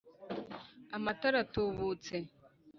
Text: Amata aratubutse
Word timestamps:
Amata 0.95 1.25
aratubutse 1.31 2.15